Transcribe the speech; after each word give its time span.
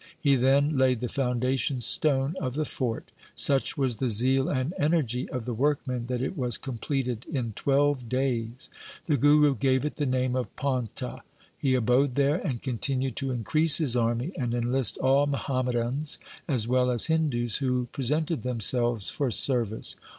He 0.19 0.35
then 0.35 0.79
laid 0.79 0.99
the 0.99 1.07
foundation 1.07 1.79
stone 1.79 2.35
of 2.41 2.55
the 2.55 2.65
fort. 2.65 3.11
Such 3.35 3.77
was 3.77 3.97
the 3.97 4.09
zeal 4.09 4.49
and 4.49 4.73
energy 4.79 5.29
of 5.29 5.45
the 5.45 5.53
workmen 5.53 6.07
that 6.07 6.23
it 6.23 6.35
was 6.35 6.57
completed 6.57 7.23
in 7.31 7.53
twelve 7.53 8.09
days. 8.09 8.71
The 9.05 9.15
Guru 9.15 9.53
gave 9.53 9.85
it 9.85 9.97
the 9.97 10.07
name 10.07 10.35
of 10.35 10.55
Paunta. 10.55 11.21
He 11.55 11.75
abode 11.75 12.15
there, 12.15 12.39
and 12.39 12.63
continued 12.63 13.15
to 13.17 13.29
increase 13.29 13.77
his 13.77 13.95
army 13.95 14.31
and 14.39 14.55
enlist 14.55 14.97
all 14.97 15.27
Muhammadans 15.27 16.17
as 16.47 16.67
well 16.67 16.89
as 16.89 17.05
Hindus 17.05 17.57
who 17.57 17.85
presented 17.93 18.41
themselves 18.41 19.07
for 19.11 19.29
service. 19.29 19.95